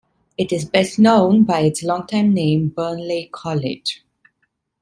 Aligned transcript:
It 0.35 0.51
is 0.51 0.65
best 0.65 0.97
known 0.97 1.43
by 1.43 1.59
its 1.59 1.83
longtime 1.83 2.33
name 2.33 2.69
Burnley 2.69 3.29
College. 3.31 4.03